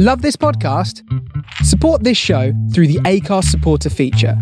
Love 0.00 0.22
this 0.22 0.36
podcast? 0.36 1.02
Support 1.64 2.04
this 2.04 2.16
show 2.16 2.52
through 2.72 2.86
the 2.86 3.00
Acast 3.00 3.46
supporter 3.46 3.90
feature. 3.90 4.40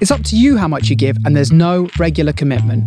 It's 0.00 0.10
up 0.10 0.24
to 0.24 0.38
you 0.38 0.56
how 0.56 0.68
much 0.68 0.88
you 0.88 0.96
give, 0.96 1.18
and 1.26 1.36
there's 1.36 1.52
no 1.52 1.90
regular 1.98 2.32
commitment. 2.32 2.82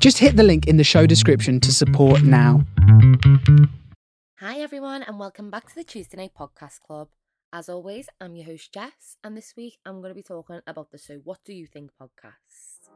Just 0.00 0.16
hit 0.16 0.36
the 0.36 0.42
link 0.42 0.66
in 0.66 0.78
the 0.78 0.82
show 0.82 1.04
description 1.04 1.60
to 1.60 1.74
support 1.74 2.22
now. 2.22 2.64
Hi, 4.38 4.60
everyone, 4.60 5.02
and 5.02 5.18
welcome 5.18 5.50
back 5.50 5.68
to 5.68 5.74
the 5.74 5.84
Tuesday 5.84 6.16
Night 6.16 6.32
Podcast 6.34 6.80
Club. 6.80 7.08
As 7.52 7.68
always, 7.68 8.08
I'm 8.18 8.34
your 8.34 8.46
host, 8.46 8.72
Jess, 8.72 9.18
and 9.22 9.36
this 9.36 9.52
week 9.58 9.76
I'm 9.84 10.00
going 10.00 10.12
to 10.12 10.14
be 10.14 10.22
talking 10.22 10.60
about 10.66 10.90
the 10.90 10.96
So 10.96 11.20
What 11.22 11.40
Do 11.44 11.52
You 11.52 11.66
Think 11.66 11.90
podcast. 12.00 12.88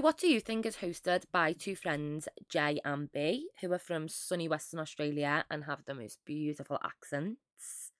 So, 0.00 0.04
What 0.04 0.16
Do 0.16 0.28
You 0.28 0.40
Think 0.40 0.64
is 0.64 0.78
hosted 0.78 1.24
by 1.30 1.52
two 1.52 1.76
friends, 1.76 2.26
Jay 2.48 2.80
and 2.86 3.12
Bea, 3.12 3.50
who 3.60 3.70
are 3.70 3.78
from 3.78 4.08
sunny 4.08 4.48
Western 4.48 4.80
Australia 4.80 5.44
and 5.50 5.64
have 5.64 5.84
the 5.84 5.92
most 5.92 6.20
beautiful 6.24 6.78
accents. 6.82 7.92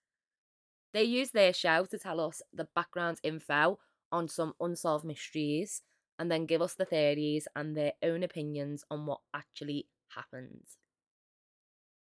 They 0.95 1.03
use 1.05 1.33
their 1.33 1.53
show 1.53 1.85
to 1.85 1.99
tell 1.99 2.19
us 2.21 2.41
the 2.55 2.69
background 2.75 3.21
info 3.23 3.81
on 4.11 4.29
some 4.29 4.55
unsolved 4.59 5.05
mysteries 5.05 5.83
and 6.19 6.31
then 6.31 6.47
give 6.47 6.63
us 6.63 6.73
the 6.75 6.87
theories 6.87 7.47
and 7.55 7.77
their 7.77 7.93
own 8.03 8.23
opinions 8.23 8.83
on 8.91 9.05
what 9.05 9.21
actually 9.35 9.87
happened. 10.15 10.65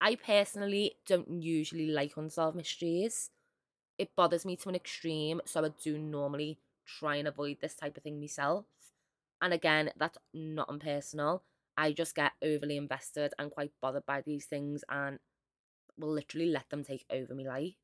I 0.00 0.14
personally 0.14 0.98
don't 1.06 1.42
usually 1.42 1.89
like 1.89 2.17
unsolved 2.17 2.56
mysteries. 2.56 3.30
It 3.98 4.14
bothers 4.14 4.44
me 4.44 4.55
to 4.58 4.69
an 4.69 4.77
extreme, 4.77 5.41
so 5.44 5.64
I 5.64 5.70
do 5.70 5.98
normally 5.98 6.61
try 6.86 7.17
and 7.17 7.27
avoid 7.27 7.56
this 7.61 7.74
type 7.74 7.96
of 7.96 8.05
thing 8.05 8.20
myself. 8.20 8.67
And 9.43 9.53
again, 9.53 9.91
that's 9.98 10.19
not 10.33 10.71
impersonal. 10.71 11.43
I 11.77 11.93
just 11.93 12.15
get 12.15 12.33
overly 12.41 12.77
invested 12.77 13.35
and 13.39 13.51
quite 13.51 13.73
bothered 13.83 14.07
by 14.07 14.23
these 14.25 14.47
things 14.47 14.85
and 14.89 15.19
will 15.98 16.12
literally 16.12 16.47
let 16.47 16.71
them 16.71 16.85
take 16.85 17.05
over 17.11 17.35
my 17.35 17.43
life. 17.43 17.75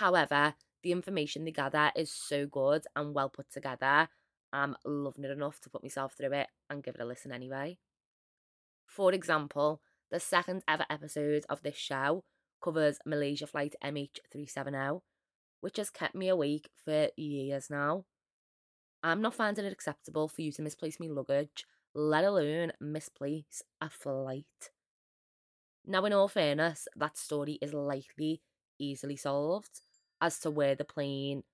However, 0.00 0.54
the 0.82 0.92
information 0.92 1.44
they 1.44 1.52
gather 1.52 1.92
is 1.94 2.12
so 2.12 2.46
good 2.46 2.82
and 2.96 3.14
well 3.14 3.28
put 3.28 3.50
together. 3.52 4.08
I'm 4.52 4.74
loving 4.84 5.24
it 5.24 5.30
enough 5.30 5.60
to 5.60 5.70
put 5.70 5.82
myself 5.82 6.14
through 6.16 6.32
it 6.32 6.48
and 6.68 6.82
give 6.82 6.96
it 6.96 7.00
a 7.00 7.04
listen 7.04 7.32
anyway. 7.32 7.78
For 8.86 9.12
example, 9.12 9.80
the 10.10 10.18
second 10.18 10.62
ever 10.66 10.86
episode 10.90 11.44
of 11.48 11.62
this 11.62 11.76
show 11.76 12.24
covers 12.62 12.98
Malaysia 13.04 13.46
Flight 13.46 13.74
MH370, 13.84 15.02
which 15.60 15.76
has 15.76 15.90
kept 15.90 16.14
me 16.14 16.28
awake 16.28 16.70
for 16.84 17.08
years 17.16 17.68
now. 17.70 18.06
I'm 19.02 19.22
not 19.22 19.34
finding 19.34 19.64
it 19.64 19.72
acceptable 19.72 20.28
for 20.28 20.42
you 20.42 20.52
to 20.52 20.62
misplace 20.62 20.98
me 20.98 21.08
luggage, 21.08 21.64
let 21.94 22.24
alone 22.24 22.72
misplace 22.80 23.62
a 23.80 23.88
flight. 23.88 24.44
Now, 25.86 26.04
in 26.04 26.12
all 26.12 26.28
fairness, 26.28 26.88
that 26.96 27.16
story 27.16 27.58
is 27.62 27.72
likely 27.72 28.42
easily 28.78 29.16
solved 29.16 29.80
as 30.20 30.38
to 30.40 30.50
where 30.50 30.74
the 30.74 30.84
plane 30.84 31.44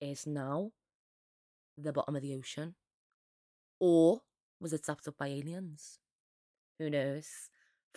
is 0.00 0.26
now 0.26 0.70
the 1.76 1.92
bottom 1.92 2.16
of 2.16 2.22
the 2.22 2.34
ocean. 2.34 2.74
Or 3.80 4.20
was 4.60 4.72
it 4.72 4.84
zapped 4.84 5.08
up 5.08 5.16
by 5.18 5.28
aliens? 5.28 5.98
Who 6.78 6.88
knows? 6.88 7.26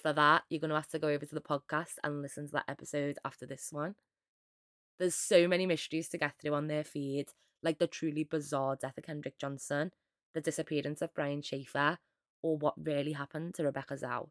For 0.02 0.14
that, 0.14 0.44
you're 0.50 0.60
going 0.60 0.70
to 0.70 0.76
have 0.76 0.90
to 0.90 1.00
go 1.00 1.10
over 1.10 1.26
to 1.26 1.36
the 1.36 1.42
podcast 1.42 1.94
and 2.04 2.22
listen 2.22 2.48
to 2.48 2.54
that 2.54 2.66
episode 2.68 3.18
after 3.24 3.46
this 3.46 3.68
one. 3.72 3.96
There's 5.00 5.16
so 5.16 5.48
many 5.48 5.66
mysteries 5.66 6.10
to 6.10 6.18
get 6.18 6.34
through 6.42 6.54
on 6.54 6.68
their 6.68 6.84
feed 6.84 7.28
like 7.64 7.80
the 7.80 7.88
truly 7.88 8.24
bizarre 8.24 8.76
death 8.76 8.98
of 8.98 9.06
Kendrick 9.06 9.40
Johnson, 9.40 9.92
the 10.34 10.42
disappearance 10.42 11.02
of 11.02 11.14
Brian 11.14 11.42
Shaffer, 11.42 11.98
or 12.42 12.58
what 12.58 12.76
really 12.78 13.14
happened 13.14 13.56
to 13.56 13.64
Rebecca 13.64 13.96
Zahau. 13.96 14.30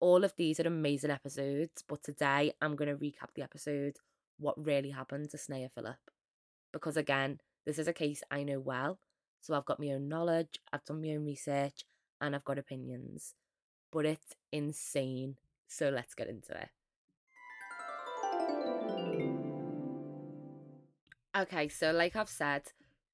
All 0.00 0.24
of 0.24 0.32
these 0.36 0.58
are 0.58 0.66
amazing 0.66 1.10
episodes, 1.10 1.84
but 1.86 2.02
today 2.02 2.52
I'm 2.60 2.74
going 2.74 2.90
to 2.90 2.96
recap 2.96 3.34
the 3.34 3.42
episode 3.42 3.98
What 4.38 4.64
Really 4.64 4.90
Happened 4.90 5.30
to 5.30 5.36
Sneha 5.36 5.70
Philip. 5.72 5.98
Because 6.72 6.96
again, 6.96 7.38
this 7.66 7.78
is 7.78 7.86
a 7.86 7.92
case 7.92 8.22
I 8.30 8.42
know 8.42 8.58
well, 8.58 8.98
so 9.40 9.54
I've 9.54 9.66
got 9.66 9.78
my 9.78 9.90
own 9.90 10.08
knowledge, 10.08 10.58
I've 10.72 10.84
done 10.84 11.02
my 11.02 11.10
own 11.10 11.24
research, 11.24 11.84
and 12.20 12.34
I've 12.34 12.44
got 12.44 12.58
opinions. 12.58 13.34
But 13.92 14.06
it's 14.06 14.34
insane, 14.50 15.36
so 15.68 15.90
let's 15.90 16.14
get 16.14 16.28
into 16.28 16.52
it. 16.52 16.70
Okay, 21.34 21.68
so 21.68 21.92
like 21.92 22.14
I've 22.14 22.28
said, 22.28 22.72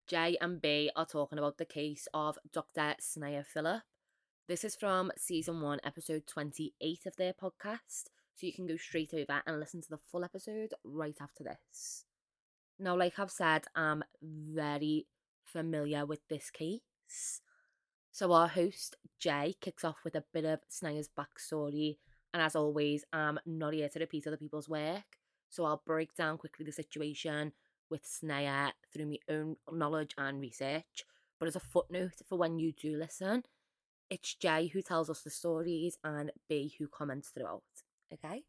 Jay 0.09 0.37
and 0.41 0.61
Bea 0.61 0.91
are 0.97 1.07
talking 1.07 1.39
about 1.39 1.57
the 1.57 1.65
case 1.65 2.09
of 2.13 2.37
Dr. 2.53 2.97
Sneha 3.01 3.47
Philip. 3.47 3.83
This 4.49 4.65
is 4.65 4.75
from 4.75 5.13
season 5.17 5.61
one, 5.61 5.79
episode 5.85 6.27
28 6.27 7.07
of 7.07 7.15
their 7.15 7.33
podcast. 7.33 8.07
So 8.35 8.49
you 8.49 8.53
can 8.53 8.67
go 8.67 8.77
straight 8.77 9.15
over 9.15 9.41
and 9.47 9.61
listen 9.61 9.83
to 9.83 9.89
the 9.89 10.01
full 10.11 10.25
episode 10.25 10.75
right 10.83 11.15
after 11.21 11.45
this. 11.45 12.07
Now, 12.81 12.97
like 12.97 13.21
I've 13.21 13.31
said, 13.31 13.67
I'm 13.77 14.03
very 14.21 15.07
familiar 15.45 16.05
with 16.05 16.27
this 16.27 16.51
case. 16.51 17.41
So 18.11 18.33
our 18.33 18.49
host, 18.49 18.97
Jay, 19.21 19.55
kicks 19.61 19.85
off 19.85 19.99
with 20.03 20.17
a 20.17 20.25
bit 20.33 20.45
of 20.45 20.59
Sneha's 20.69 21.09
backstory. 21.09 21.99
And 22.35 22.43
as 22.43 22.57
always, 22.57 23.05
I'm 23.13 23.39
not 23.47 23.75
here 23.75 23.89
to 23.89 24.01
repeat 24.01 24.27
other 24.27 24.37
people's 24.37 24.69
work. 24.69 25.05
So 25.51 25.65
I'll 25.65 25.83
break 25.87 26.17
down 26.17 26.37
quickly 26.37 26.67
the 26.67 26.73
situation, 26.73 27.53
with 27.91 28.05
Sneha 28.05 28.73
through 28.93 29.07
my 29.07 29.19
own 29.29 29.57
knowledge 29.71 30.15
and 30.17 30.41
research. 30.41 31.05
But 31.39 31.49
as 31.49 31.57
a 31.57 31.61
footnote 31.61 32.23
for 32.27 32.37
when 32.37 32.59
you 32.59 32.73
do 32.73 32.97
listen, 32.97 33.45
it's 34.11 34.35
Jay 34.35 34.69
who 34.69 34.83
tells 34.83 35.11
us 35.11 35.23
the 35.23 35.31
stories 35.31 35.99
and 36.03 36.33
Bea 36.49 36.73
who 36.79 36.89
comments 36.89 37.29
throughout. 37.29 37.63
Okay? 38.13 38.45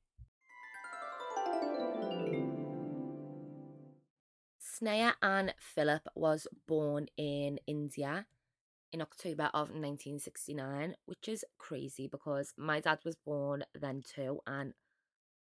Sneha 4.61 5.13
Ann 5.21 5.53
Philip 5.59 6.03
was 6.15 6.47
born 6.67 7.07
in 7.17 7.59
India 7.67 8.25
in 8.91 9.01
October 9.01 9.49
of 9.53 9.69
1969, 9.69 10.95
which 11.05 11.27
is 11.27 11.45
crazy 11.57 12.07
because 12.07 12.53
my 12.57 12.79
dad 12.79 12.99
was 13.03 13.15
born 13.15 13.63
then 13.75 14.01
too. 14.01 14.39
And 14.47 14.73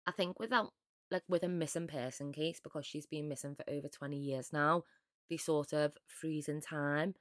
I 0.07 0.13
think 0.13 0.41
without 0.41 0.73
like 1.11 1.23
with 1.29 1.43
a 1.43 1.49
missing 1.49 1.87
person 1.87 2.33
case 2.33 2.61
because 2.63 2.85
she's 2.85 3.07
been 3.07 3.29
missing 3.29 3.55
for 3.55 3.65
over 3.71 3.89
20 3.89 4.17
years 4.17 4.53
now 4.53 4.83
they 5.31 5.37
sort 5.37 5.73
of 5.73 5.97
freeze 6.07 6.49
in 6.49 6.61
time 6.61 7.15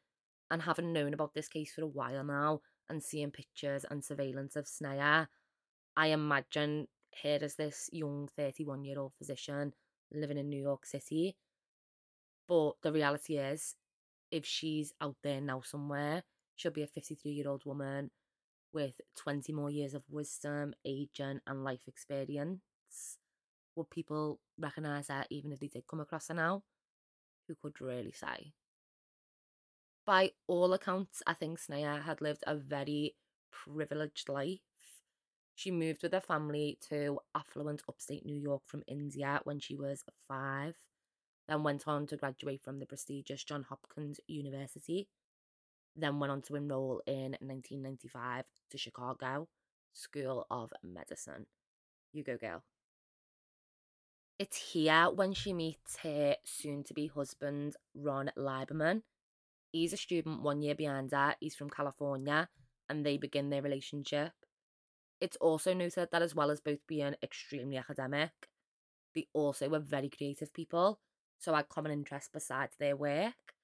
and 0.50 0.62
having 0.62 0.94
known 0.94 1.14
about 1.14 1.34
this 1.34 1.48
case 1.48 1.74
for 1.74 1.82
a 1.82 1.88
while 1.88 2.24
now 2.24 2.62
and 2.90 3.04
seeing 3.04 3.32
pictures 3.32 3.86
and 3.90 4.04
surveillance 4.04 4.56
of 4.56 4.66
Sneha, 4.66 5.28
I 5.96 6.08
imagine 6.08 6.88
here 7.12 7.40
is 7.42 7.56
this 7.56 7.90
young 7.92 8.30
31 8.36 8.86
year 8.86 9.00
old 9.00 9.14
physician 9.18 9.74
living 10.12 10.38
in 10.38 10.50
New 10.50 10.62
York 10.62 10.86
City. 10.86 11.36
But 12.48 12.74
the 12.82 12.94
reality 12.94 13.38
is, 13.38 13.76
if 14.32 14.46
she's 14.46 14.94
out 15.02 15.18
there 15.24 15.42
now 15.42 15.62
somewhere, 15.62 16.24
she'll 16.56 16.72
be 16.72 16.84
a 16.84 16.88
53 16.88 17.32
year 17.32 17.50
old 17.50 17.66
woman 17.66 18.12
with 18.74 19.02
20 19.18 19.52
more 19.54 19.70
years 19.70 19.94
of 19.94 20.04
wisdom, 20.10 20.74
aging, 20.86 21.40
and 21.46 21.64
life 21.64 21.82
experience 21.88 22.62
would 23.78 23.90
people 23.90 24.40
recognise 24.58 25.08
her 25.08 25.24
even 25.30 25.52
if 25.52 25.60
they 25.60 25.68
did 25.68 25.88
come 25.88 26.00
across 26.00 26.28
her 26.28 26.34
now? 26.34 26.64
Who 27.48 27.56
could 27.62 27.80
really 27.80 28.12
say? 28.12 28.54
By 30.06 30.32
all 30.48 30.74
accounts, 30.74 31.22
I 31.28 31.34
think 31.34 31.60
Sneha 31.60 32.04
had 32.04 32.22
lived 32.22 32.44
a 32.48 32.56
very 32.56 33.16
privileged 33.52 34.30
life. 34.30 34.60
She 35.56 35.70
moved 35.72 36.04
with 36.04 36.14
her 36.14 36.22
family 36.22 36.78
to 36.90 37.20
affluent 37.36 37.84
upstate 37.88 38.26
New 38.26 38.40
York 38.40 38.64
from 38.66 38.84
India 38.88 39.42
when 39.44 39.60
she 39.60 39.76
was 39.76 40.04
five, 40.28 40.76
then 41.48 41.64
went 41.64 41.88
on 41.88 42.08
to 42.08 42.18
graduate 42.18 42.64
from 42.64 42.80
the 42.80 42.86
prestigious 42.86 43.44
John 43.44 43.64
Hopkins 43.64 44.20
University, 44.28 45.08
then 45.96 46.20
went 46.20 46.32
on 46.32 46.42
to 46.44 46.56
enroll 46.56 47.02
in 47.06 47.36
1995 47.40 48.46
to 48.72 48.78
Chicago 48.78 49.48
School 49.94 50.46
of 50.50 50.72
Medicine. 50.84 51.48
You 52.14 52.24
go, 52.24 52.38
girl. 52.38 52.64
It's 54.40 54.72
here 54.72 55.10
when 55.10 55.34
she 55.34 55.52
meets 55.52 55.98
her 56.04 56.36
soon 56.44 56.84
to 56.84 56.94
be 56.94 57.08
husband, 57.08 57.76
Ron 57.96 58.32
Lieberman. 58.38 59.02
He's 59.72 59.94
a 59.94 59.98
student 59.98 60.44
one 60.44 60.62
year 60.62 60.76
behind 60.76 61.12
her, 61.12 61.36
he's 61.40 61.56
from 61.56 61.72
California, 61.72 62.48
and 62.88 63.04
they 63.04 63.18
begin 63.18 63.50
their 63.50 63.64
relationship. 63.64 64.34
It's 65.20 65.38
also 65.38 65.74
noted 65.74 66.10
that, 66.12 66.22
as 66.22 66.36
well 66.36 66.52
as 66.52 66.62
both 66.62 66.86
being 66.86 67.16
extremely 67.24 67.78
academic, 67.78 68.30
they 69.16 69.28
also 69.34 69.70
were 69.70 69.80
very 69.80 70.10
creative 70.10 70.54
people, 70.54 71.00
so 71.40 71.56
had 71.56 71.68
common 71.68 71.92
interests 71.92 72.30
besides 72.32 72.76
their 72.78 72.96
work. 72.96 73.56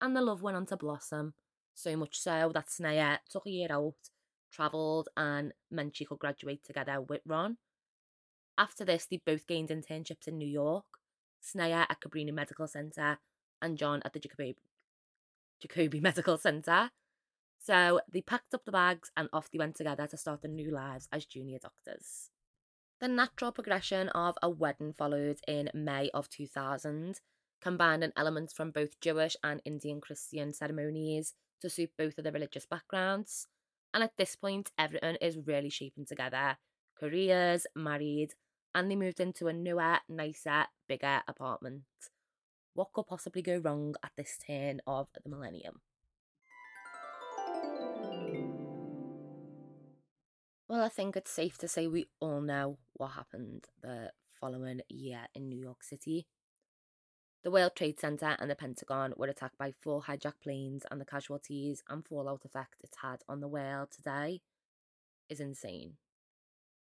And 0.00 0.14
the 0.14 0.20
love 0.20 0.40
went 0.40 0.56
on 0.56 0.66
to 0.66 0.76
blossom. 0.76 1.34
So 1.74 1.96
much 1.96 2.20
so 2.20 2.52
that 2.54 2.68
Sneha 2.68 3.18
took 3.28 3.46
a 3.46 3.50
year 3.50 3.72
out, 3.72 4.10
travelled, 4.52 5.08
and 5.16 5.52
meant 5.68 5.96
she 5.96 6.04
could 6.04 6.20
graduate 6.20 6.62
together 6.62 7.00
with 7.00 7.22
Ron. 7.26 7.56
After 8.58 8.84
this, 8.84 9.06
they 9.06 9.20
both 9.24 9.46
gained 9.46 9.68
internships 9.68 10.26
in 10.26 10.38
New 10.38 10.48
York, 10.48 10.84
Sneha 11.42 11.86
at 11.88 12.00
Cabrini 12.00 12.32
Medical 12.32 12.66
Centre 12.66 13.18
and 13.60 13.76
John 13.76 14.02
at 14.04 14.12
the 14.12 14.20
Jacobi, 14.20 16.00
Medical 16.02 16.38
Centre. 16.38 16.90
So 17.58 18.00
they 18.10 18.20
packed 18.20 18.54
up 18.54 18.64
the 18.64 18.72
bags 18.72 19.10
and 19.16 19.28
off 19.32 19.50
they 19.50 19.58
went 19.58 19.76
together 19.76 20.06
to 20.06 20.16
start 20.16 20.42
their 20.42 20.50
new 20.50 20.70
lives 20.70 21.08
as 21.12 21.26
junior 21.26 21.58
doctors. 21.58 22.30
The 23.00 23.08
natural 23.08 23.52
progression 23.52 24.08
of 24.10 24.38
a 24.42 24.48
wedding 24.48 24.94
followed 24.94 25.38
in 25.46 25.70
May 25.74 26.08
of 26.14 26.30
2000, 26.30 27.20
combining 27.60 28.12
elements 28.16 28.54
from 28.54 28.70
both 28.70 29.00
Jewish 29.00 29.36
and 29.44 29.60
Indian 29.64 30.00
Christian 30.00 30.54
ceremonies 30.54 31.34
to 31.60 31.68
suit 31.68 31.90
both 31.98 32.16
of 32.16 32.24
their 32.24 32.32
religious 32.32 32.64
backgrounds. 32.64 33.48
And 33.92 34.02
at 34.02 34.16
this 34.16 34.36
point, 34.36 34.70
everything 34.78 35.16
is 35.20 35.38
really 35.38 35.70
shaping 35.70 36.06
together. 36.06 36.56
Careers, 36.98 37.66
married, 37.74 38.34
and 38.74 38.90
they 38.90 38.96
moved 38.96 39.20
into 39.20 39.48
a 39.48 39.52
newer, 39.52 39.98
nicer, 40.08 40.66
bigger 40.88 41.22
apartment. 41.26 41.84
What 42.74 42.92
could 42.92 43.06
possibly 43.06 43.42
go 43.42 43.58
wrong 43.58 43.94
at 44.04 44.12
this 44.16 44.38
turn 44.46 44.80
of 44.86 45.08
the 45.22 45.30
millennium? 45.30 45.80
Well, 50.68 50.82
I 50.82 50.88
think 50.88 51.16
it's 51.16 51.30
safe 51.30 51.56
to 51.58 51.68
say 51.68 51.86
we 51.86 52.06
all 52.20 52.40
know 52.40 52.78
what 52.94 53.12
happened 53.12 53.66
the 53.82 54.10
following 54.40 54.80
year 54.88 55.28
in 55.34 55.48
New 55.48 55.60
York 55.60 55.82
City. 55.84 56.26
The 57.44 57.52
World 57.52 57.76
Trade 57.76 58.00
Center 58.00 58.36
and 58.40 58.50
the 58.50 58.56
Pentagon 58.56 59.14
were 59.16 59.28
attacked 59.28 59.56
by 59.56 59.70
four 59.70 60.02
hijacked 60.02 60.40
planes, 60.42 60.82
and 60.90 61.00
the 61.00 61.04
casualties 61.04 61.84
and 61.88 62.04
fallout 62.04 62.44
effect 62.44 62.80
it's 62.82 62.98
had 62.98 63.22
on 63.28 63.40
the 63.40 63.46
world 63.46 63.88
today 63.92 64.40
is 65.28 65.38
insane. 65.38 65.98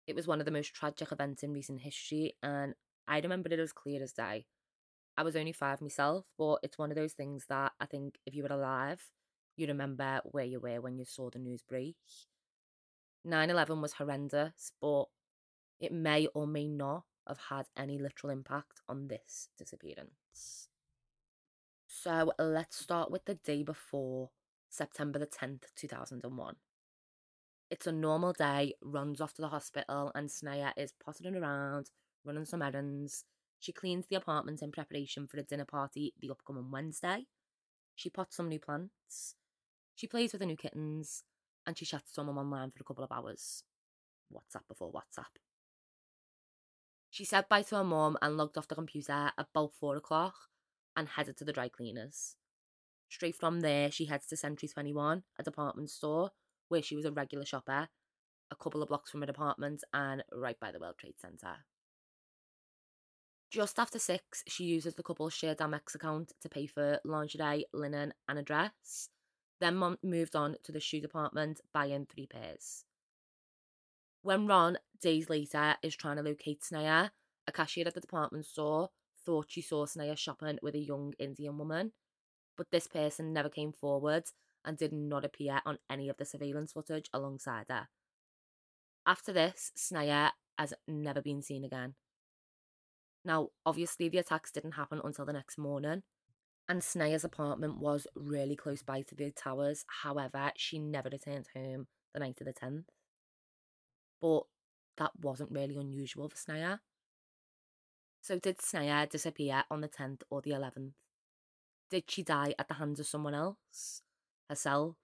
It 0.07 0.15
was 0.15 0.27
one 0.27 0.39
of 0.39 0.45
the 0.45 0.51
most 0.51 0.73
tragic 0.73 1.11
events 1.11 1.43
in 1.43 1.53
recent 1.53 1.81
history, 1.81 2.35
and 2.43 2.75
I 3.07 3.19
remember 3.19 3.49
it 3.51 3.59
as 3.59 3.73
clear 3.73 4.03
as 4.03 4.13
day. 4.13 4.45
I 5.17 5.23
was 5.23 5.35
only 5.35 5.53
five 5.53 5.81
myself, 5.81 6.25
but 6.37 6.59
it's 6.61 6.77
one 6.77 6.91
of 6.91 6.97
those 6.97 7.13
things 7.13 7.45
that 7.49 7.71
I 7.79 7.85
think 7.85 8.19
if 8.25 8.35
you 8.35 8.43
were 8.43 8.53
alive, 8.55 9.09
you 9.55 9.67
remember 9.67 10.21
where 10.25 10.45
you 10.45 10.59
were 10.59 10.81
when 10.81 10.97
you 10.97 11.05
saw 11.05 11.29
the 11.29 11.39
news 11.39 11.61
break. 11.61 11.95
9 13.23 13.49
11 13.49 13.81
was 13.81 13.93
horrendous, 13.93 14.71
but 14.81 15.05
it 15.79 15.91
may 15.91 16.27
or 16.27 16.45
may 16.45 16.67
not 16.67 17.03
have 17.27 17.39
had 17.49 17.65
any 17.75 17.97
literal 17.97 18.31
impact 18.31 18.81
on 18.87 19.07
this 19.07 19.49
disappearance. 19.57 20.69
So 21.87 22.33
let's 22.37 22.77
start 22.77 23.09
with 23.09 23.25
the 23.25 23.35
day 23.35 23.63
before 23.63 24.29
September 24.69 25.17
the 25.17 25.25
10th, 25.25 25.73
2001. 25.75 26.55
It's 27.75 27.87
a 27.87 27.91
normal 27.91 28.31
day, 28.31 28.73
runs 28.81 29.19
off 29.19 29.33
to 29.33 29.41
the 29.41 29.49
hospital, 29.49 30.09
and 30.15 30.29
Sneha 30.29 30.71
is 30.77 30.93
pottering 30.93 31.35
around, 31.35 31.91
running 32.23 32.45
some 32.45 32.61
errands. 32.61 33.25
She 33.59 33.73
cleans 33.73 34.05
the 34.07 34.15
apartment 34.15 34.61
in 34.61 34.71
preparation 34.71 35.27
for 35.27 35.37
a 35.41 35.43
dinner 35.43 35.65
party 35.65 36.13
the 36.21 36.29
upcoming 36.29 36.71
Wednesday. 36.71 37.25
She 37.93 38.09
pots 38.09 38.37
some 38.37 38.47
new 38.47 38.61
plants. 38.61 39.35
She 39.93 40.07
plays 40.07 40.31
with 40.31 40.39
the 40.39 40.45
new 40.45 40.55
kittens 40.55 41.25
and 41.67 41.77
she 41.77 41.85
chats 41.85 42.07
to 42.07 42.13
someone 42.13 42.37
online 42.37 42.71
for 42.71 42.79
a 42.79 42.85
couple 42.85 43.03
of 43.03 43.11
hours. 43.11 43.65
WhatsApp 44.33 44.69
before 44.69 44.93
WhatsApp. 44.93 45.35
She 47.09 47.25
said 47.25 47.49
bye 47.49 47.63
to 47.63 47.75
her 47.75 47.83
mum 47.83 48.17
and 48.21 48.37
logged 48.37 48.57
off 48.57 48.69
the 48.69 48.75
computer 48.75 49.31
about 49.37 49.73
four 49.73 49.97
o'clock 49.97 50.35
and 50.95 51.09
headed 51.09 51.35
to 51.39 51.43
the 51.43 51.51
dry 51.51 51.67
cleaners. 51.67 52.37
Straight 53.09 53.35
from 53.35 53.59
there, 53.59 53.91
she 53.91 54.05
heads 54.05 54.27
to 54.27 54.37
Century 54.37 54.69
21, 54.69 55.23
a 55.37 55.43
department 55.43 55.89
store 55.89 56.31
where 56.69 56.81
she 56.81 56.95
was 56.95 57.05
a 57.05 57.11
regular 57.11 57.45
shopper, 57.45 57.89
a 58.51 58.55
couple 58.55 58.81
of 58.81 58.89
blocks 58.89 59.11
from 59.11 59.21
her 59.21 59.29
apartment 59.29 59.83
and 59.93 60.23
right 60.31 60.59
by 60.59 60.71
the 60.71 60.79
World 60.79 60.95
Trade 60.97 61.19
Center. 61.19 61.65
Just 63.51 63.79
after 63.79 63.99
six, 63.99 64.43
she 64.47 64.65
uses 64.65 64.95
the 64.95 65.03
couple's 65.03 65.33
shared 65.33 65.59
Amex 65.59 65.95
account 65.95 66.33
to 66.41 66.49
pay 66.49 66.65
for 66.65 66.99
lingerie, 67.05 67.65
linen, 67.73 68.13
and 68.27 68.39
a 68.39 68.43
dress 68.43 69.09
then 69.59 69.75
Mom 69.75 69.97
moved 70.03 70.35
on 70.35 70.57
to 70.63 70.71
the 70.71 70.79
shoe 70.79 70.99
department, 70.99 71.61
buying 71.73 72.05
three 72.05 72.27
pairs. 72.27 72.83
When 74.21 74.47
Ron, 74.47 74.77
days 75.01 75.29
later, 75.29 75.75
is 75.81 75.95
trying 75.95 76.17
to 76.17 76.23
locate 76.23 76.61
Sneha, 76.61 77.11
a 77.47 77.51
cashier 77.51 77.87
at 77.87 77.93
the 77.93 78.01
department 78.01 78.45
store 78.45 78.89
thought 79.23 79.47
she 79.49 79.61
saw 79.61 79.85
Sneha 79.85 80.17
shopping 80.17 80.59
with 80.61 80.75
a 80.75 80.79
young 80.79 81.13
Indian 81.19 81.57
woman, 81.57 81.93
but 82.57 82.71
this 82.71 82.87
person 82.87 83.33
never 83.33 83.49
came 83.49 83.71
forward 83.71 84.23
and 84.63 84.77
did 84.77 84.91
not 84.91 85.23
appear 85.23 85.61
on 85.65 85.77
any 85.89 86.09
of 86.09 86.17
the 86.17 86.25
surveillance 86.25 86.73
footage 86.73 87.09
alongside 87.13 87.65
her. 87.69 87.87
After 89.05 89.31
this, 89.31 89.71
Sneha 89.77 90.31
has 90.57 90.73
never 90.87 91.21
been 91.21 91.41
seen 91.41 91.63
again. 91.63 91.93
Now, 93.23 93.49
obviously, 93.65 94.09
the 94.09 94.17
attacks 94.17 94.51
didn't 94.51 94.73
happen 94.73 95.01
until 95.03 95.25
the 95.25 95.33
next 95.33 95.57
morning, 95.57 96.03
and 96.67 96.81
Sneha's 96.81 97.23
apartment 97.23 97.79
was 97.79 98.07
really 98.15 98.55
close 98.55 98.81
by 98.81 99.01
to 99.03 99.15
the 99.15 99.31
towers. 99.31 99.85
However, 100.03 100.51
she 100.57 100.79
never 100.79 101.09
returned 101.09 101.47
home 101.55 101.87
the 102.13 102.19
night 102.19 102.39
of 102.41 102.47
the 102.47 102.53
10th. 102.53 102.85
But 104.21 104.43
that 104.97 105.11
wasn't 105.21 105.51
really 105.51 105.75
unusual 105.75 106.29
for 106.29 106.35
Sneha. 106.35 106.79
So, 108.21 108.39
did 108.39 108.57
Sneha 108.57 109.09
disappear 109.09 109.63
on 109.69 109.81
the 109.81 109.89
10th 109.89 110.21
or 110.29 110.41
the 110.41 110.51
11th? 110.51 110.93
Did 111.89 112.09
she 112.09 112.23
die 112.23 112.53
at 112.57 112.67
the 112.67 112.75
hands 112.75 112.99
of 112.99 113.07
someone 113.07 113.35
else, 113.35 114.01
herself, 114.49 114.95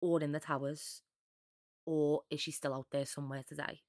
or 0.00 0.20
in 0.22 0.32
the 0.32 0.40
towers? 0.40 1.02
Or 1.86 2.22
is 2.30 2.40
she 2.40 2.52
still 2.52 2.74
out 2.74 2.86
there 2.90 3.06
somewhere 3.06 3.42
today? 3.48 3.80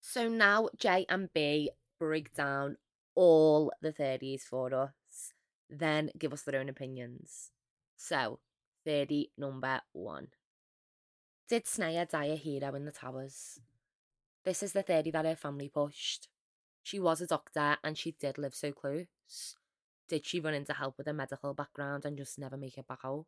So 0.00 0.28
now 0.28 0.70
Jay 0.76 1.04
and 1.08 1.32
Bea 1.32 1.70
break 1.98 2.34
down 2.34 2.78
all 3.14 3.72
the 3.82 3.92
30s 3.92 4.42
for 4.42 4.72
us, 4.72 5.32
then 5.68 6.10
give 6.16 6.32
us 6.32 6.42
their 6.42 6.60
own 6.60 6.68
opinions. 6.68 7.50
So, 7.96 8.38
30 8.86 9.32
number 9.36 9.80
one. 9.92 10.28
Did 11.48 11.64
Sneha 11.64 12.08
die 12.08 12.26
a 12.26 12.36
hero 12.36 12.74
in 12.74 12.84
the 12.84 12.92
towers? 12.92 13.60
This 14.44 14.62
is 14.62 14.72
the 14.72 14.82
30 14.82 15.10
that 15.10 15.24
her 15.24 15.36
family 15.36 15.68
pushed. 15.68 16.28
She 16.82 16.98
was 16.98 17.20
a 17.20 17.26
doctor 17.26 17.76
and 17.84 17.96
she 17.98 18.12
did 18.12 18.38
live 18.38 18.54
so 18.54 18.72
close. 18.72 19.06
Did 20.08 20.26
she 20.26 20.40
run 20.40 20.54
into 20.54 20.72
help 20.72 20.96
with 20.96 21.06
a 21.06 21.12
medical 21.12 21.52
background 21.52 22.04
and 22.04 22.16
just 22.16 22.38
never 22.38 22.56
make 22.56 22.78
it 22.78 22.88
back 22.88 23.00
out? 23.04 23.26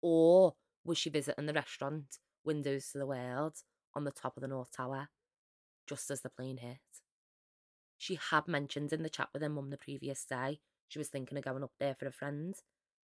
Or 0.00 0.54
was 0.84 0.98
she 0.98 1.10
visiting 1.10 1.46
the 1.46 1.52
restaurant, 1.52 2.18
Windows 2.44 2.92
to 2.92 2.98
the 2.98 3.06
World, 3.06 3.56
on 3.94 4.04
the 4.04 4.12
top 4.12 4.36
of 4.36 4.42
the 4.42 4.48
North 4.48 4.70
Tower? 4.72 5.08
just 5.90 6.08
as 6.08 6.20
the 6.20 6.30
plane 6.30 6.58
hit. 6.58 6.78
She 7.98 8.16
had 8.30 8.46
mentioned 8.46 8.92
in 8.92 9.02
the 9.02 9.10
chat 9.10 9.28
with 9.32 9.42
her 9.42 9.48
mum 9.48 9.70
the 9.70 9.76
previous 9.76 10.24
day 10.24 10.60
she 10.90 10.98
was 10.98 11.08
thinking 11.08 11.38
of 11.38 11.44
going 11.44 11.62
up 11.62 11.72
there 11.78 11.94
for 11.94 12.06
a 12.06 12.12
friend. 12.12 12.54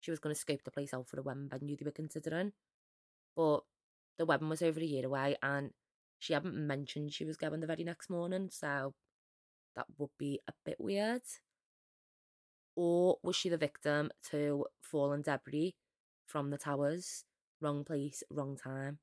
She 0.02 0.12
was 0.12 0.20
going 0.20 0.36
to 0.36 0.40
scope 0.40 0.64
the 0.64 0.72
place 0.72 0.94
out 0.94 1.08
for 1.08 1.20
a 1.20 1.24
wedding 1.24 1.48
venue 1.50 1.78
they 1.78 1.86
were 1.86 1.92
considering. 1.92 2.52
But 3.36 3.62
the 4.18 4.26
wedding 4.26 4.50
was 4.50 4.62
over 4.62 4.80
a 4.80 4.84
year 4.84 5.06
away 5.06 5.38
and 5.42 5.72
she 6.22 6.34
hadn't 6.34 6.56
mentioned 6.56 7.12
she 7.12 7.26
was 7.26 7.36
going 7.36 7.62
the 7.62 7.68
very 7.68 7.84
next 7.84 8.08
morning, 8.08 8.50
so 8.52 8.94
that 9.76 9.88
would 9.98 10.12
be 10.20 10.40
a 10.48 10.54
bit 10.64 10.76
weird. 10.80 11.24
Or 12.76 13.18
was 13.24 13.36
she 13.36 13.50
the 13.50 13.58
victim 13.58 14.12
to 14.30 14.68
fallen 14.80 15.24
debris 15.24 15.74
from 16.28 16.52
the 16.52 16.60
towers? 16.60 17.26
Wrong 17.60 17.84
place, 17.84 18.22
wrong 18.30 18.56
time. 18.56 19.00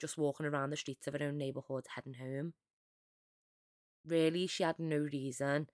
Just 0.00 0.16
walking 0.16 0.46
around 0.46 0.70
the 0.70 0.76
streets 0.76 1.08
of 1.08 1.14
her 1.14 1.26
own 1.26 1.36
neighbourhood 1.36 1.86
heading 1.96 2.14
home. 2.14 2.54
Really, 4.06 4.46
she 4.46 4.62
had 4.62 4.78
no 4.78 4.98
reason, 4.98 5.66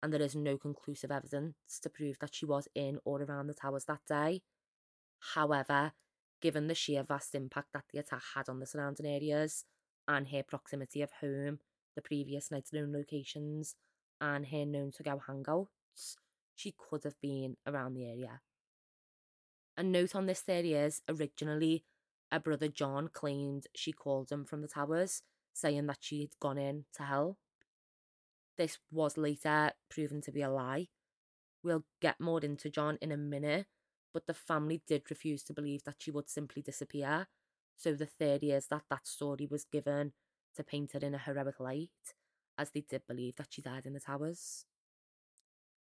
and 0.00 0.12
there 0.12 0.22
is 0.22 0.36
no 0.36 0.56
conclusive 0.56 1.10
evidence 1.10 1.56
to 1.82 1.90
prove 1.90 2.20
that 2.20 2.36
she 2.36 2.46
was 2.46 2.68
in 2.76 3.00
or 3.04 3.20
around 3.20 3.48
the 3.48 3.54
towers 3.54 3.86
that 3.86 4.02
day. 4.08 4.42
However, 5.34 5.90
given 6.40 6.68
the 6.68 6.76
sheer 6.76 7.02
vast 7.02 7.34
impact 7.34 7.72
that 7.72 7.86
the 7.92 7.98
attack 7.98 8.22
had 8.36 8.48
on 8.48 8.60
the 8.60 8.66
surrounding 8.66 9.06
areas, 9.06 9.64
and 10.08 10.28
her 10.28 10.42
proximity 10.42 11.02
of 11.02 11.10
home, 11.20 11.60
the 11.94 12.02
previous 12.02 12.50
night's 12.50 12.72
known 12.72 12.92
locations, 12.92 13.74
and 14.20 14.46
her 14.46 14.64
known 14.64 14.92
to 14.92 15.02
go 15.02 15.20
hangouts, 15.28 16.16
she 16.54 16.74
could 16.76 17.04
have 17.04 17.20
been 17.20 17.56
around 17.66 17.94
the 17.94 18.06
area. 18.06 18.40
A 19.76 19.82
note 19.82 20.14
on 20.14 20.26
this 20.26 20.40
theory 20.40 20.74
is 20.74 21.00
originally, 21.08 21.84
a 22.30 22.38
brother 22.38 22.68
John 22.68 23.08
claimed 23.08 23.66
she 23.74 23.92
called 23.92 24.30
him 24.30 24.44
from 24.44 24.60
the 24.60 24.68
towers, 24.68 25.22
saying 25.54 25.86
that 25.86 25.98
she'd 26.00 26.38
gone 26.40 26.58
in 26.58 26.84
to 26.94 27.04
help. 27.04 27.38
This 28.58 28.78
was 28.90 29.16
later 29.16 29.72
proven 29.88 30.20
to 30.22 30.32
be 30.32 30.42
a 30.42 30.50
lie. 30.50 30.88
We'll 31.62 31.84
get 32.00 32.20
more 32.20 32.40
into 32.40 32.68
John 32.68 32.98
in 33.00 33.10
a 33.10 33.16
minute, 33.16 33.66
but 34.12 34.26
the 34.26 34.34
family 34.34 34.82
did 34.86 35.10
refuse 35.10 35.42
to 35.44 35.54
believe 35.54 35.84
that 35.84 35.96
she 35.98 36.10
would 36.10 36.28
simply 36.28 36.62
disappear. 36.62 37.28
So 37.80 37.94
the 37.94 38.04
theory 38.04 38.50
is 38.50 38.66
that 38.66 38.82
that 38.90 39.06
story 39.06 39.48
was 39.50 39.64
given 39.64 40.12
to 40.54 40.62
paint 40.62 40.92
her 40.92 40.98
in 40.98 41.14
a 41.14 41.18
heroic 41.18 41.58
light, 41.60 41.88
as 42.58 42.70
they 42.70 42.82
did 42.82 43.06
believe 43.08 43.36
that 43.36 43.46
she 43.48 43.62
died 43.62 43.86
in 43.86 43.94
the 43.94 44.00
towers. 44.00 44.66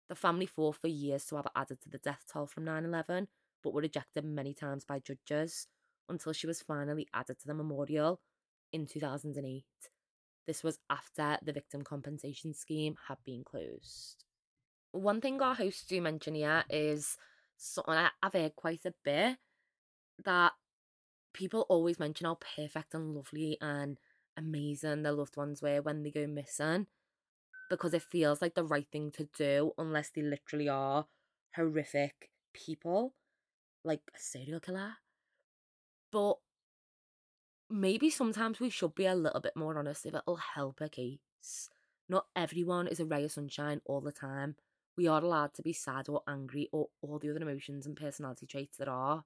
The 0.08 0.14
family 0.14 0.46
fought 0.46 0.76
for 0.76 0.88
years 0.88 1.26
to 1.26 1.36
have 1.36 1.44
it 1.44 1.52
added 1.54 1.82
to 1.82 1.90
the 1.90 1.98
death 1.98 2.24
toll 2.32 2.46
from 2.46 2.64
9 2.64 2.86
11, 2.86 3.28
but 3.62 3.74
were 3.74 3.82
rejected 3.82 4.24
many 4.24 4.54
times 4.54 4.86
by 4.86 5.00
judges 5.00 5.66
until 6.08 6.32
she 6.32 6.46
was 6.46 6.62
finally 6.62 7.08
added 7.12 7.38
to 7.40 7.46
the 7.46 7.52
memorial 7.52 8.20
in 8.72 8.86
2008. 8.86 9.64
This 10.46 10.64
was 10.64 10.78
after 10.88 11.36
the 11.42 11.52
victim 11.52 11.82
compensation 11.82 12.54
scheme 12.54 12.96
had 13.08 13.18
been 13.22 13.44
closed. 13.44 14.24
One 14.92 15.20
thing 15.20 15.42
our 15.42 15.54
hosts 15.54 15.84
do 15.86 16.00
mention 16.00 16.36
here 16.36 16.64
is 16.70 17.18
something 17.58 18.08
I've 18.22 18.32
heard 18.32 18.56
quite 18.56 18.86
a 18.86 18.94
bit 19.04 19.36
that 20.24 20.52
people 21.32 21.66
always 21.68 21.98
mention 21.98 22.26
how 22.26 22.38
perfect 22.56 22.94
and 22.94 23.14
lovely 23.14 23.56
and 23.60 23.98
amazing 24.36 25.02
their 25.02 25.12
loved 25.12 25.36
ones 25.36 25.62
were 25.62 25.82
when 25.82 26.02
they 26.02 26.10
go 26.10 26.26
missing 26.26 26.86
because 27.70 27.94
it 27.94 28.02
feels 28.02 28.42
like 28.42 28.54
the 28.54 28.64
right 28.64 28.86
thing 28.92 29.10
to 29.10 29.28
do 29.36 29.72
unless 29.78 30.10
they 30.10 30.22
literally 30.22 30.68
are 30.68 31.06
horrific 31.56 32.30
people 32.52 33.14
like 33.84 34.00
a 34.14 34.18
serial 34.18 34.60
killer. 34.60 34.96
But 36.10 36.36
maybe 37.70 38.10
sometimes 38.10 38.60
we 38.60 38.70
should 38.70 38.94
be 38.94 39.06
a 39.06 39.14
little 39.14 39.40
bit 39.40 39.56
more 39.56 39.78
honest 39.78 40.06
if 40.06 40.14
it'll 40.14 40.36
help 40.36 40.80
a 40.80 40.88
case. 40.88 41.70
Not 42.08 42.26
everyone 42.36 42.86
is 42.86 43.00
a 43.00 43.06
ray 43.06 43.24
of 43.24 43.32
sunshine 43.32 43.80
all 43.86 44.00
the 44.00 44.12
time. 44.12 44.56
We 44.96 45.06
are 45.06 45.22
allowed 45.22 45.54
to 45.54 45.62
be 45.62 45.72
sad 45.72 46.08
or 46.08 46.22
angry 46.28 46.68
or 46.72 46.88
all 47.00 47.18
the 47.18 47.30
other 47.30 47.40
emotions 47.40 47.86
and 47.86 47.96
personality 47.96 48.46
traits 48.46 48.76
that 48.76 48.88
are. 48.88 49.24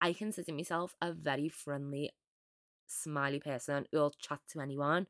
I 0.00 0.12
consider 0.12 0.52
myself 0.52 0.94
a 1.00 1.12
very 1.12 1.48
friendly, 1.48 2.12
smiley 2.86 3.40
person 3.40 3.86
who'll 3.92 4.12
chat 4.12 4.40
to 4.52 4.60
anyone, 4.60 5.06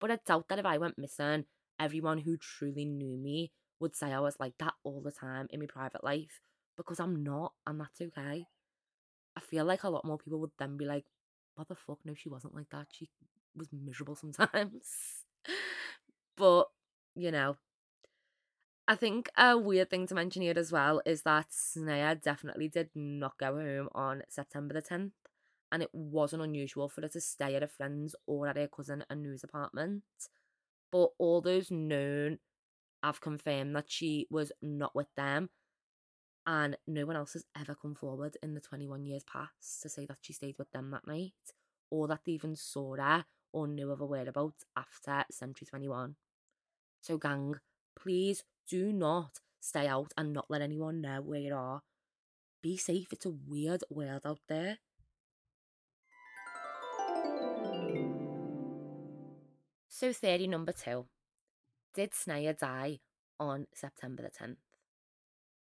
but 0.00 0.10
I 0.10 0.18
doubt 0.26 0.48
that 0.48 0.58
if 0.58 0.66
I 0.66 0.78
went 0.78 0.98
missing, 0.98 1.46
everyone 1.80 2.18
who 2.18 2.36
truly 2.36 2.84
knew 2.84 3.16
me 3.16 3.52
would 3.80 3.96
say 3.96 4.12
I 4.12 4.20
was 4.20 4.36
like 4.40 4.54
that 4.58 4.74
all 4.84 5.00
the 5.02 5.12
time 5.12 5.46
in 5.50 5.60
my 5.60 5.66
private 5.66 6.04
life 6.04 6.40
because 6.76 7.00
I'm 7.00 7.22
not, 7.24 7.52
and 7.66 7.80
that's 7.80 8.00
okay. 8.00 8.46
I 9.36 9.40
feel 9.40 9.64
like 9.64 9.84
a 9.84 9.90
lot 9.90 10.04
more 10.04 10.18
people 10.18 10.40
would 10.40 10.52
then 10.58 10.76
be 10.76 10.84
like, 10.84 11.04
what 11.54 11.68
the 11.68 11.74
fuck? 11.76 11.98
No, 12.04 12.14
she 12.14 12.28
wasn't 12.28 12.54
like 12.54 12.70
that. 12.70 12.86
She 12.92 13.08
was 13.56 13.68
miserable 13.72 14.16
sometimes. 14.16 15.24
but, 16.36 16.68
you 17.14 17.30
know, 17.30 17.56
I 18.86 18.96
think 18.96 19.30
a 19.38 19.56
weird 19.56 19.88
thing 19.88 20.06
to 20.08 20.14
mention 20.14 20.42
here 20.42 20.58
as 20.58 20.70
well 20.70 21.00
is 21.06 21.22
that 21.22 21.48
Sneha 21.50 22.20
definitely 22.20 22.68
did 22.68 22.90
not 22.94 23.38
go 23.38 23.54
home 23.54 23.88
on 23.94 24.22
September 24.28 24.74
the 24.74 24.82
10th, 24.82 25.12
and 25.72 25.82
it 25.82 25.88
wasn't 25.94 26.42
unusual 26.42 26.90
for 26.90 27.00
her 27.00 27.08
to 27.08 27.20
stay 27.20 27.54
at 27.54 27.62
a 27.62 27.66
friend's 27.66 28.14
or 28.26 28.46
at 28.46 28.56
her 28.56 28.68
cousin 28.68 29.02
Anu's 29.10 29.42
apartment. 29.42 30.02
But 30.92 31.10
all 31.18 31.40
those 31.40 31.70
known 31.70 32.38
have 33.02 33.22
confirmed 33.22 33.74
that 33.74 33.90
she 33.90 34.26
was 34.30 34.52
not 34.60 34.94
with 34.94 35.08
them 35.16 35.50
and 36.46 36.76
no 36.86 37.06
one 37.06 37.16
else 37.16 37.32
has 37.32 37.44
ever 37.58 37.74
come 37.74 37.94
forward 37.94 38.36
in 38.42 38.54
the 38.54 38.60
21 38.60 39.04
years 39.04 39.24
past 39.24 39.82
to 39.82 39.88
say 39.88 40.06
that 40.06 40.18
she 40.20 40.32
stayed 40.32 40.56
with 40.58 40.70
them 40.72 40.90
that 40.90 41.06
night 41.06 41.32
or 41.90 42.06
that 42.08 42.20
they 42.24 42.32
even 42.32 42.54
saw 42.54 42.96
her 42.96 43.24
or 43.52 43.66
knew 43.66 43.90
of 43.90 44.00
her 44.00 44.06
whereabouts 44.06 44.64
after 44.76 45.24
Century 45.30 45.66
21. 45.66 46.16
So, 47.00 47.18
gang, 47.18 47.54
please 47.98 48.44
do 48.68 48.92
not 48.92 49.40
stay 49.60 49.86
out 49.86 50.12
and 50.16 50.32
not 50.32 50.50
let 50.50 50.62
anyone 50.62 51.00
know 51.00 51.20
where 51.22 51.40
you 51.40 51.54
are. 51.54 51.82
Be 52.62 52.76
safe, 52.76 53.12
it's 53.12 53.26
a 53.26 53.30
weird 53.30 53.82
world 53.90 54.22
out 54.24 54.40
there. 54.48 54.78
So, 59.88 60.12
theory 60.12 60.46
number 60.46 60.72
two 60.72 61.06
Did 61.94 62.12
Sneha 62.12 62.58
die 62.58 63.00
on 63.38 63.66
September 63.74 64.22
the 64.22 64.30
10th? 64.30 64.56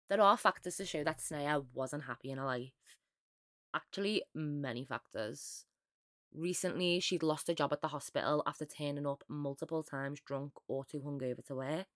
There 0.07 0.21
are 0.21 0.37
factors 0.37 0.77
to 0.77 0.85
show 0.85 1.03
that 1.03 1.19
Sneha 1.19 1.65
wasn't 1.73 2.03
happy 2.03 2.31
in 2.31 2.37
her 2.37 2.45
life. 2.45 2.71
Actually, 3.73 4.23
many 4.33 4.85
factors. 4.85 5.65
Recently, 6.33 6.99
she'd 6.99 7.23
lost 7.23 7.47
her 7.47 7.53
job 7.53 7.73
at 7.73 7.81
the 7.81 7.89
hospital 7.89 8.43
after 8.45 8.65
turning 8.65 9.07
up 9.07 9.23
multiple 9.27 9.83
times 9.83 10.21
drunk 10.25 10.53
or 10.67 10.85
too 10.85 10.99
hungover 10.99 11.43
to 11.47 11.55
work. 11.55 11.87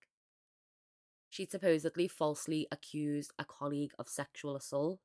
She'd 1.30 1.50
supposedly 1.50 2.08
falsely 2.08 2.66
accused 2.70 3.32
a 3.38 3.44
colleague 3.44 3.92
of 3.98 4.08
sexual 4.08 4.56
assault, 4.56 5.00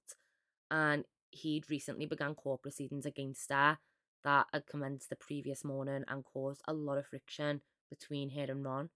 and 0.69 1.05
he'd 1.31 1.69
recently 1.69 2.05
begun 2.05 2.35
court 2.35 2.63
proceedings 2.63 3.05
against 3.05 3.51
her 3.51 3.77
that 4.23 4.47
had 4.51 4.65
commenced 4.65 5.09
the 5.09 5.15
previous 5.15 5.63
morning 5.63 6.03
and 6.07 6.25
caused 6.25 6.61
a 6.67 6.73
lot 6.73 6.97
of 6.97 7.05
friction 7.05 7.61
between 7.89 8.31
her 8.31 8.45
and 8.49 8.65
Ron. 8.65 8.89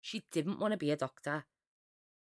She 0.00 0.24
didn't 0.32 0.58
want 0.58 0.72
to 0.72 0.78
be 0.78 0.90
a 0.90 0.96
doctor, 0.96 1.44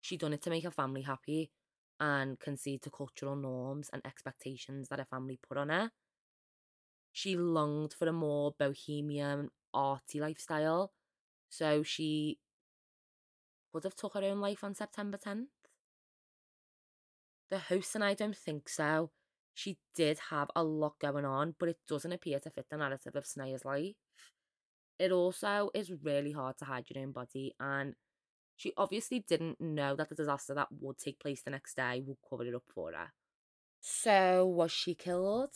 She'd 0.02 0.20
done 0.20 0.34
it 0.34 0.42
to 0.42 0.50
make 0.50 0.64
her 0.64 0.72
family 0.72 1.04
happy 1.04 1.52
and 2.00 2.40
concede 2.40 2.82
to 2.82 2.90
cultural 2.90 3.36
norms 3.36 3.90
and 3.94 4.02
expectations 4.04 4.90
that 4.90 4.98
her 4.98 5.06
family 5.06 5.40
put 5.48 5.58
on 5.58 5.70
her. 5.70 5.92
She 7.14 7.38
longed 7.38 7.94
for 7.94 8.08
a 8.08 8.14
more 8.14 8.56
bohemian, 8.58 9.52
arty 9.74 10.20
lifestyle, 10.20 10.92
so 11.50 11.84
she 11.84 12.40
would 13.74 13.84
have 13.84 13.96
took 13.96 14.14
her 14.14 14.24
own 14.24 14.40
life 14.40 14.64
on 14.64 14.76
September 14.76 15.18
10th. 15.18 15.48
The 17.50 17.60
host 17.60 17.96
and 17.96 18.04
I 18.04 18.14
don't 18.14 18.36
think 18.36 18.70
so. 18.70 19.12
She 19.54 19.78
did 19.94 20.20
have 20.30 20.50
a 20.56 20.64
lot 20.64 21.00
going 21.00 21.26
on, 21.26 21.56
but 21.60 21.70
it 21.70 21.78
doesn't 21.88 22.12
appear 22.12 22.40
to 22.40 22.50
fit 22.50 22.68
the 22.70 22.78
narrative 22.78 23.16
of 23.16 23.26
Sneha's 23.26 23.66
life. 23.66 23.96
It 24.98 25.12
also 25.12 25.70
is 25.74 25.92
really 26.04 26.32
hard 26.32 26.58
to 26.60 26.66
hide 26.66 26.86
your 26.90 27.04
own 27.04 27.12
body, 27.12 27.54
and 27.60 27.96
she 28.56 28.72
obviously 28.78 29.26
didn't 29.28 29.60
know 29.60 29.96
that 29.96 30.10
the 30.10 30.16
disaster 30.16 30.54
that 30.54 30.68
would 30.80 30.98
take 30.98 31.20
place 31.20 31.42
the 31.42 31.52
next 31.52 31.76
day 31.76 32.02
would 32.06 32.18
cover 32.30 32.46
it 32.46 32.54
up 32.54 32.64
for 32.74 32.92
her. 32.92 33.12
So, 33.82 34.46
was 34.46 34.72
she 34.72 34.94
killed? 34.94 35.56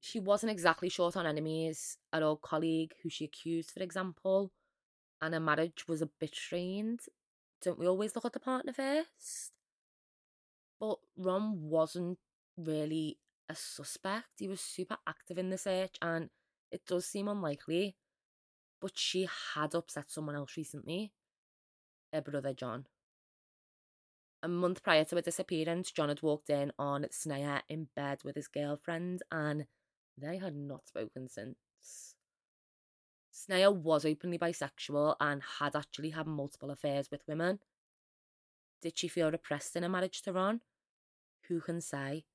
She 0.00 0.18
wasn't 0.18 0.52
exactly 0.52 0.88
short 0.88 1.16
on 1.16 1.26
enemies. 1.26 1.96
An 2.12 2.24
old 2.24 2.42
colleague 2.42 2.92
who 3.02 3.08
she 3.08 3.24
accused, 3.24 3.70
for 3.70 3.82
example, 3.82 4.52
and 5.22 5.32
her 5.32 5.40
marriage 5.40 5.86
was 5.88 6.02
a 6.02 6.10
bit 6.20 6.34
strained. 6.34 7.00
Don't 7.64 7.78
we 7.78 7.86
always 7.86 8.14
look 8.14 8.26
at 8.26 8.32
the 8.32 8.40
partner 8.40 8.72
first? 8.72 9.52
But 10.78 10.98
Ron 11.16 11.62
wasn't 11.62 12.18
really 12.56 13.18
a 13.48 13.54
suspect. 13.54 14.28
He 14.38 14.48
was 14.48 14.60
super 14.60 14.98
active 15.06 15.38
in 15.38 15.50
the 15.50 15.58
search, 15.58 15.96
and 16.02 16.30
it 16.70 16.86
does 16.86 17.06
seem 17.06 17.28
unlikely. 17.28 17.96
But 18.80 18.92
she 18.98 19.28
had 19.54 19.74
upset 19.74 20.10
someone 20.10 20.36
else 20.36 20.56
recently 20.56 21.12
her 22.14 22.22
brother 22.22 22.54
John. 22.54 22.86
A 24.42 24.48
month 24.48 24.82
prior 24.82 25.04
to 25.04 25.16
her 25.16 25.22
disappearance, 25.22 25.90
John 25.90 26.08
had 26.08 26.22
walked 26.22 26.48
in 26.48 26.72
on 26.78 27.04
Sneha 27.04 27.62
in 27.68 27.88
bed 27.96 28.20
with 28.24 28.36
his 28.36 28.48
girlfriend 28.48 29.22
and 29.32 29.66
they 30.16 30.38
had 30.38 30.54
not 30.54 30.86
spoken 30.86 31.28
since. 31.28 31.56
Sneha 33.34 33.74
was 33.74 34.04
openly 34.04 34.38
bisexual 34.38 35.16
and 35.18 35.42
had 35.58 35.74
actually 35.74 36.10
had 36.10 36.26
multiple 36.26 36.70
affairs 36.70 37.10
with 37.10 37.26
women. 37.26 37.58
Did 38.80 38.96
she 38.96 39.08
feel 39.08 39.30
repressed 39.30 39.74
in 39.74 39.82
her 39.82 39.88
marriage 39.88 40.22
to 40.22 40.32
Ron? 40.32 40.60
Who 41.48 41.60
can 41.60 41.80
say? 41.80 42.26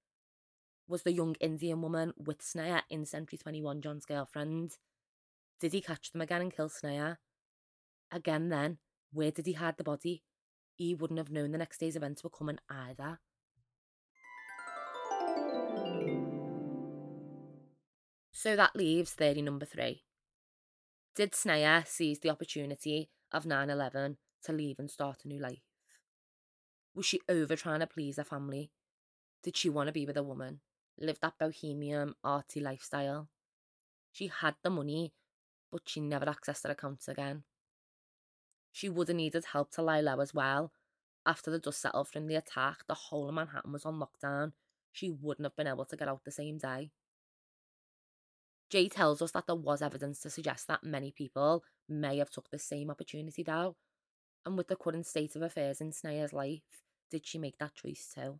Was 0.87 1.03
the 1.03 1.13
young 1.13 1.35
Indian 1.39 1.81
woman 1.81 2.13
with 2.17 2.41
Sneha 2.41 2.81
in 2.89 3.05
Century 3.05 3.37
21 3.37 3.81
John's 3.81 4.05
girlfriend? 4.05 4.77
Did 5.61 5.71
he 5.71 5.81
catch 5.81 6.11
them 6.11 6.21
again 6.21 6.41
and 6.41 6.53
kill 6.53 6.69
Sneha? 6.69 7.17
Again 8.11 8.49
then, 8.49 8.79
where 9.13 9.31
did 9.31 9.45
he 9.45 9.53
hide 9.53 9.77
the 9.77 9.83
body? 9.83 10.23
He 10.75 10.95
wouldn't 10.95 11.19
have 11.19 11.31
known 11.31 11.51
the 11.51 11.57
next 11.57 11.77
day's 11.77 11.95
events 11.95 12.23
were 12.23 12.29
coming 12.29 12.59
either. 12.69 13.19
So 18.31 18.55
that 18.55 18.75
leaves 18.75 19.11
theory 19.13 19.41
number 19.41 19.65
three. 19.65 20.03
Did 21.15 21.33
Sneha 21.33 21.85
seize 21.85 22.19
the 22.19 22.29
opportunity 22.29 23.09
of 23.31 23.45
9 23.45 23.69
11 23.69 24.17
to 24.43 24.53
leave 24.53 24.79
and 24.79 24.89
start 24.89 25.25
a 25.25 25.27
new 25.27 25.39
life? 25.39 25.63
Was 26.95 27.05
she 27.05 27.21
over 27.27 27.55
trying 27.55 27.81
to 27.81 27.87
please 27.87 28.17
her 28.17 28.23
family? 28.23 28.71
Did 29.43 29.57
she 29.57 29.69
want 29.69 29.87
to 29.87 29.93
be 29.93 30.05
with 30.05 30.17
a 30.17 30.23
woman, 30.23 30.61
live 30.97 31.19
that 31.21 31.37
bohemian, 31.39 32.13
arty 32.23 32.59
lifestyle? 32.59 33.29
She 34.11 34.27
had 34.27 34.55
the 34.63 34.69
money, 34.69 35.13
but 35.71 35.81
she 35.85 35.99
never 35.99 36.25
accessed 36.25 36.63
her 36.63 36.71
accounts 36.71 37.07
again. 37.07 37.43
She 38.71 38.89
would 38.89 39.07
have 39.07 39.17
needed 39.17 39.45
help 39.45 39.71
to 39.71 39.81
lie 39.81 40.01
low 40.01 40.19
as 40.19 40.33
well. 40.33 40.71
After 41.25 41.51
the 41.51 41.59
dust 41.59 41.81
settled 41.81 42.07
from 42.07 42.27
the 42.27 42.35
attack, 42.35 42.85
the 42.87 42.93
whole 42.93 43.27
of 43.27 43.35
Manhattan 43.35 43.71
was 43.71 43.85
on 43.85 43.99
lockdown. 43.99 44.53
She 44.91 45.09
wouldn't 45.09 45.45
have 45.45 45.55
been 45.55 45.67
able 45.67 45.85
to 45.85 45.97
get 45.97 46.07
out 46.07 46.23
the 46.23 46.31
same 46.31 46.57
day. 46.57 46.91
Jay 48.69 48.87
tells 48.87 49.21
us 49.21 49.31
that 49.31 49.47
there 49.47 49.55
was 49.55 49.81
evidence 49.81 50.19
to 50.21 50.29
suggest 50.29 50.67
that 50.67 50.83
many 50.83 51.11
people 51.11 51.63
may 51.87 52.17
have 52.17 52.29
took 52.29 52.49
the 52.49 52.59
same 52.59 52.89
opportunity 52.89 53.43
though. 53.43 53.75
And 54.45 54.57
with 54.57 54.67
the 54.67 54.75
current 54.75 55.05
state 55.05 55.35
of 55.35 55.41
affairs 55.41 55.81
in 55.81 55.91
Sneha's 55.91 56.33
life, 56.33 56.61
did 57.09 57.25
she 57.25 57.37
make 57.37 57.57
that 57.57 57.75
choice 57.75 58.13
too? 58.13 58.39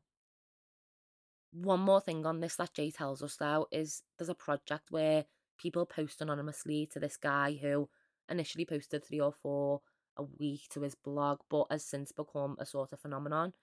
One 1.51 1.79
more 1.79 1.99
thing 1.99 2.25
on 2.25 2.39
this 2.39 2.55
that 2.57 2.73
Jay 2.73 2.91
tells 2.91 3.23
us 3.23 3.37
though 3.37 3.67
is 3.71 4.03
there's 4.17 4.29
a 4.29 4.35
project 4.35 4.91
where 4.91 5.25
people 5.57 5.85
post 5.85 6.21
anonymously 6.21 6.87
to 6.93 6.99
this 6.99 7.17
guy 7.17 7.57
who 7.59 7.89
initially 8.29 8.65
posted 8.65 9.03
three 9.03 9.19
or 9.19 9.33
four 9.33 9.81
a 10.15 10.23
week 10.23 10.61
to 10.69 10.81
his 10.81 10.95
blog, 10.95 11.39
but 11.49 11.65
has 11.71 11.83
since 11.83 12.11
become 12.11 12.55
a 12.59 12.65
sort 12.65 12.93
of 12.93 12.99
phenomenon 12.99 13.53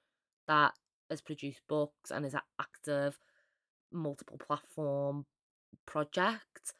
that 0.49 0.75
has 1.09 1.21
produced 1.21 1.61
books 1.69 2.11
and 2.11 2.27
is 2.27 2.35
active 2.61 3.19
multiple 3.93 4.39
platform 4.39 5.27
project. 5.87 6.73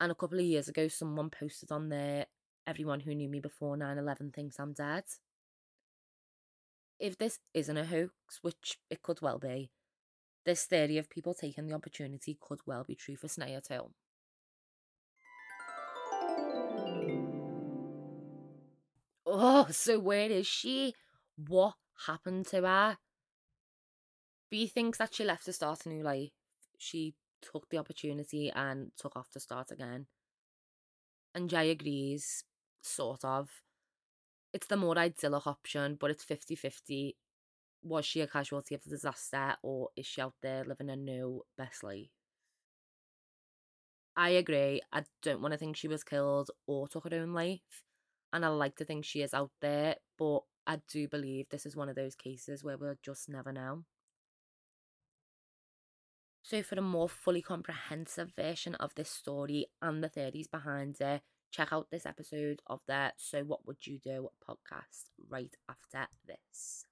And 0.00 0.10
a 0.10 0.14
couple 0.14 0.38
of 0.38 0.44
years 0.44 0.68
ago, 0.68 0.88
someone 0.88 1.30
posted 1.30 1.70
on 1.70 1.88
there, 1.88 2.26
everyone 2.66 3.00
who 3.00 3.14
knew 3.14 3.28
me 3.28 3.40
before 3.40 3.76
9 3.76 3.98
11 3.98 4.32
thinks 4.32 4.58
I'm 4.58 4.72
dead. 4.72 5.04
If 6.98 7.18
this 7.18 7.38
isn't 7.54 7.76
a 7.76 7.84
hoax, 7.84 8.38
which 8.42 8.78
it 8.90 9.02
could 9.02 9.20
well 9.22 9.38
be, 9.38 9.70
this 10.44 10.64
theory 10.64 10.98
of 10.98 11.10
people 11.10 11.34
taking 11.34 11.66
the 11.66 11.74
opportunity 11.74 12.36
could 12.40 12.60
well 12.66 12.84
be 12.84 12.94
true 12.94 13.16
for 13.16 13.28
Sneha 13.28 13.66
too. 13.66 13.90
Oh, 19.24 19.66
so 19.70 19.98
where 19.98 20.30
is 20.30 20.46
she? 20.46 20.94
What 21.36 21.74
happened 22.06 22.46
to 22.48 22.62
her? 22.62 22.98
Bea 24.50 24.66
thinks 24.66 24.98
that 24.98 25.14
she 25.14 25.24
left 25.24 25.46
to 25.46 25.52
start 25.52 25.86
a 25.86 25.88
new 25.88 26.02
life. 26.02 26.32
She 26.76 27.14
took 27.42 27.68
the 27.68 27.78
opportunity 27.78 28.50
and 28.54 28.92
took 28.96 29.16
off 29.16 29.30
to 29.30 29.40
start 29.40 29.70
again. 29.70 30.06
And 31.34 31.50
Jay 31.50 31.70
agrees, 31.70 32.44
sort 32.82 33.24
of. 33.24 33.50
It's 34.52 34.66
the 34.66 34.76
more 34.76 34.98
idyllic 34.98 35.46
option, 35.46 35.96
but 35.98 36.10
it's 36.10 36.24
50 36.24 36.54
50. 36.54 37.16
Was 37.82 38.06
she 38.06 38.20
a 38.20 38.26
casualty 38.26 38.74
of 38.74 38.84
the 38.84 38.90
disaster, 38.90 39.56
or 39.62 39.90
is 39.96 40.06
she 40.06 40.20
out 40.20 40.34
there 40.42 40.64
living 40.64 40.90
a 40.90 40.96
new 40.96 41.42
best 41.56 41.82
life? 41.82 42.10
I 44.16 44.30
agree. 44.30 44.82
I 44.92 45.04
don't 45.22 45.40
want 45.40 45.52
to 45.52 45.58
think 45.58 45.76
she 45.76 45.88
was 45.88 46.04
killed 46.04 46.50
or 46.66 46.86
took 46.88 47.04
her 47.04 47.16
own 47.18 47.32
life. 47.32 47.82
And 48.32 48.44
I 48.44 48.48
like 48.48 48.76
to 48.76 48.84
think 48.84 49.04
she 49.04 49.22
is 49.22 49.34
out 49.34 49.50
there, 49.60 49.96
but 50.18 50.40
I 50.66 50.80
do 50.88 51.08
believe 51.08 51.48
this 51.48 51.66
is 51.66 51.76
one 51.76 51.88
of 51.88 51.96
those 51.96 52.14
cases 52.14 52.62
where 52.62 52.76
we'll 52.76 52.96
just 53.02 53.28
never 53.28 53.52
know. 53.52 53.84
So, 56.52 56.62
for 56.62 56.74
a 56.74 56.82
more 56.82 57.08
fully 57.08 57.40
comprehensive 57.40 58.34
version 58.36 58.74
of 58.74 58.94
this 58.94 59.08
story 59.08 59.68
and 59.80 60.04
the 60.04 60.10
theories 60.10 60.48
behind 60.48 61.00
it, 61.00 61.22
check 61.50 61.72
out 61.72 61.90
this 61.90 62.04
episode 62.04 62.60
of 62.66 62.80
the 62.86 63.14
So 63.16 63.42
What 63.42 63.66
Would 63.66 63.86
You 63.86 63.98
Do 63.98 64.28
podcast 64.46 65.06
right 65.30 65.56
after 65.66 66.08
this. 66.26 66.84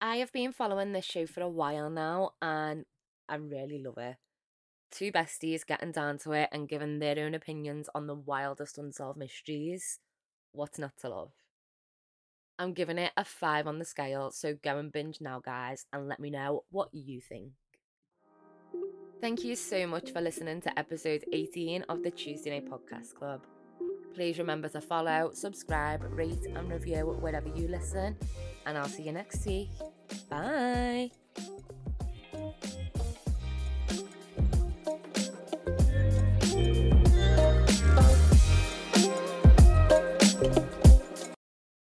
I 0.00 0.16
have 0.16 0.32
been 0.32 0.50
following 0.50 0.90
this 0.90 1.04
show 1.04 1.26
for 1.26 1.42
a 1.42 1.48
while 1.48 1.88
now 1.88 2.32
and 2.42 2.84
I 3.28 3.36
really 3.36 3.80
love 3.80 3.98
it. 3.98 4.16
Two 4.90 5.12
besties 5.12 5.64
getting 5.64 5.92
down 5.92 6.18
to 6.24 6.32
it 6.32 6.48
and 6.50 6.68
giving 6.68 6.98
their 6.98 7.24
own 7.24 7.32
opinions 7.32 7.88
on 7.94 8.08
the 8.08 8.16
wildest 8.16 8.76
unsolved 8.76 9.20
mysteries. 9.20 10.00
What's 10.50 10.80
not 10.80 10.94
to 11.02 11.10
love? 11.10 11.30
I'm 12.60 12.74
giving 12.74 12.98
it 12.98 13.10
a 13.16 13.24
five 13.24 13.66
on 13.66 13.78
the 13.78 13.86
scale, 13.86 14.30
so 14.32 14.54
go 14.62 14.76
and 14.76 14.92
binge 14.92 15.22
now, 15.22 15.40
guys, 15.42 15.86
and 15.94 16.06
let 16.06 16.20
me 16.20 16.28
know 16.28 16.64
what 16.70 16.90
you 16.92 17.18
think. 17.18 17.52
Thank 19.22 19.44
you 19.44 19.56
so 19.56 19.86
much 19.86 20.10
for 20.12 20.20
listening 20.20 20.60
to 20.62 20.78
episode 20.78 21.24
18 21.32 21.84
of 21.88 22.02
the 22.02 22.10
Tuesday 22.10 22.50
Night 22.50 22.70
Podcast 22.70 23.14
Club. 23.14 23.46
Please 24.14 24.38
remember 24.38 24.68
to 24.68 24.80
follow, 24.82 25.30
subscribe, 25.32 26.02
rate, 26.02 26.44
and 26.54 26.70
review 26.70 27.16
wherever 27.20 27.48
you 27.48 27.66
listen, 27.66 28.14
and 28.66 28.76
I'll 28.76 28.88
see 28.88 29.04
you 29.04 29.12
next 29.12 29.46
week. 29.46 29.70
Bye. 30.28 31.12